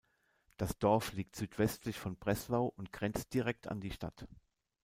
Das 0.57 0.79
Dorf 0.79 1.13
liegt 1.13 1.35
südwestlich 1.35 1.99
von 1.99 2.15
Breslau 2.17 2.73
und 2.75 2.91
grenzt 2.91 3.35
direkt 3.35 3.67
an 3.67 3.79
die 3.81 3.91
Stadt. 3.91 4.27